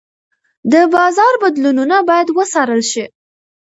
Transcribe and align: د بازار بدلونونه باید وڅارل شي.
د 0.71 0.73
بازار 0.95 1.33
بدلونونه 1.43 1.97
باید 2.09 2.27
وڅارل 2.37 2.81
شي. 2.91 3.05